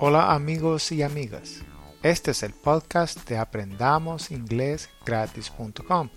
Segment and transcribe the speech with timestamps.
[0.00, 1.62] Hola amigos y amigas.
[2.04, 6.10] Este es el podcast de aprendamosinglesgratis.com.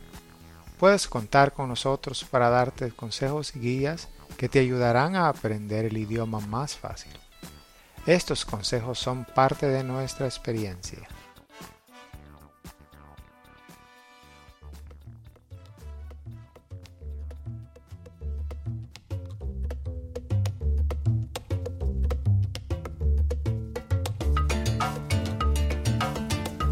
[0.77, 5.97] Puedes contar con nosotros para darte consejos y guías que te ayudarán a aprender el
[5.97, 7.11] idioma más fácil.
[8.05, 11.07] Estos consejos son parte de nuestra experiencia.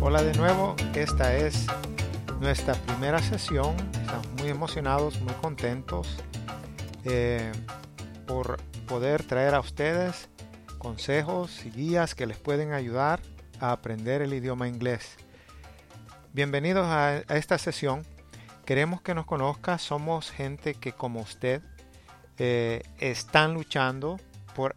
[0.01, 1.67] Hola de nuevo, esta es
[2.39, 3.75] nuestra primera sesión.
[3.99, 6.07] Estamos muy emocionados, muy contentos
[7.03, 7.51] eh,
[8.25, 10.29] por poder traer a ustedes
[10.77, 13.19] consejos y guías que les pueden ayudar
[13.59, 15.17] a aprender el idioma inglés.
[16.31, 18.03] Bienvenidos a, esta sesión.
[18.65, 19.77] Queremos que nos conozca.
[19.79, 21.61] Somos gente que como usted
[22.37, 24.17] eh, están luchando
[24.55, 24.75] por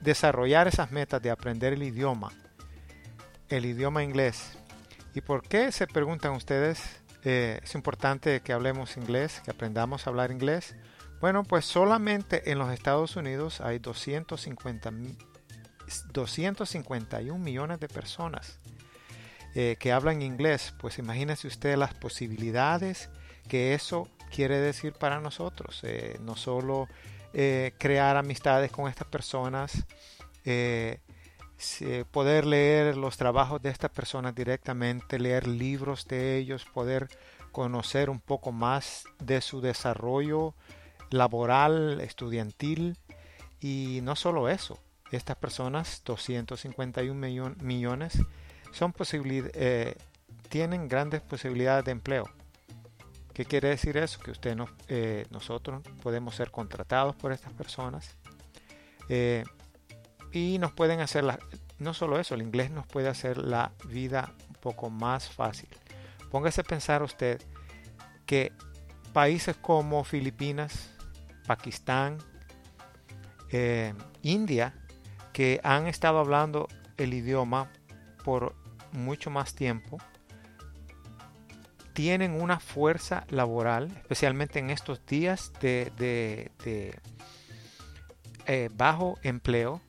[0.00, 2.30] desarrollar esas metas de aprender el idioma
[3.50, 4.56] el idioma inglés.
[5.14, 6.80] ¿Y por qué se preguntan ustedes?
[7.24, 10.76] Eh, es importante que hablemos inglés, que aprendamos a hablar inglés.
[11.20, 14.90] Bueno, pues solamente en los Estados Unidos hay 250,
[16.12, 18.58] 251 millones de personas
[19.54, 20.72] eh, que hablan inglés.
[20.78, 23.10] Pues imagínense usted las posibilidades
[23.48, 25.80] que eso quiere decir para nosotros.
[25.82, 26.88] Eh, no solo
[27.78, 29.84] crear amistades con estas personas,
[32.10, 37.08] poder leer los trabajos de estas personas directamente, leer libros de ellos, poder
[37.52, 40.54] conocer un poco más de su desarrollo
[41.10, 42.96] laboral, estudiantil
[43.60, 44.78] y no solo eso,
[45.10, 48.18] estas personas, 251 millones,
[48.72, 48.94] son
[49.54, 49.96] eh,
[50.48, 52.30] tienen grandes posibilidades de empleo.
[53.34, 54.20] ¿Qué quiere decir eso?
[54.20, 58.16] Que usted no, eh, nosotros podemos ser contratados por estas personas.
[59.08, 59.44] Eh,
[60.32, 61.38] y nos pueden hacer la,
[61.78, 65.68] no solo eso, el inglés nos puede hacer la vida un poco más fácil.
[66.30, 67.40] Póngase a pensar usted
[68.26, 68.52] que
[69.12, 70.90] países como Filipinas,
[71.46, 72.18] Pakistán,
[73.50, 74.74] eh, India,
[75.32, 77.70] que han estado hablando el idioma
[78.24, 78.54] por
[78.92, 79.98] mucho más tiempo,
[81.92, 86.50] tienen una fuerza laboral, especialmente en estos días de,
[88.46, 89.80] eh, bajo empleo,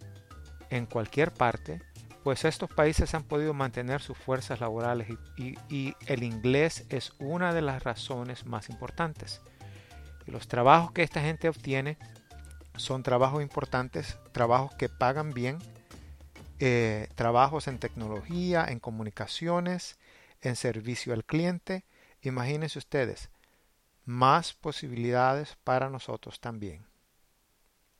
[0.71, 1.81] en cualquier parte,
[2.23, 7.61] pues estos países han podido mantener sus fuerzas laborales y, el inglés es una de
[7.61, 9.41] las razones más importantes.
[10.25, 11.97] Los trabajos que esta gente obtiene
[12.77, 15.59] son trabajos importantes, trabajos que pagan bien,
[16.59, 19.97] eh, trabajos en tecnología, en comunicaciones,
[20.41, 21.83] en servicio al cliente.
[22.21, 23.29] Imagínense ustedes,
[24.05, 26.90] más posibilidades para nosotros también.